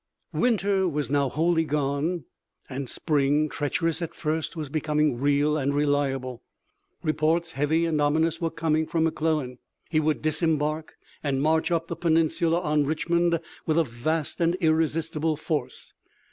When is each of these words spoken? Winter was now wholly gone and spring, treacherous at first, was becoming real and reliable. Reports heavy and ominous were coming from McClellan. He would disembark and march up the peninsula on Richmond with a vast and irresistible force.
Winter 0.33 0.87
was 0.89 1.11
now 1.11 1.29
wholly 1.29 1.63
gone 1.63 2.23
and 2.67 2.89
spring, 2.89 3.47
treacherous 3.47 4.01
at 4.01 4.15
first, 4.15 4.55
was 4.55 4.67
becoming 4.67 5.19
real 5.19 5.55
and 5.55 5.75
reliable. 5.75 6.41
Reports 7.03 7.51
heavy 7.51 7.85
and 7.85 8.01
ominous 8.01 8.41
were 8.41 8.49
coming 8.49 8.87
from 8.87 9.03
McClellan. 9.03 9.59
He 9.91 9.99
would 9.99 10.23
disembark 10.23 10.95
and 11.21 11.39
march 11.39 11.69
up 11.69 11.87
the 11.87 11.95
peninsula 11.95 12.59
on 12.61 12.83
Richmond 12.83 13.39
with 13.67 13.77
a 13.77 13.83
vast 13.83 14.41
and 14.41 14.55
irresistible 14.55 15.37
force. 15.37 15.93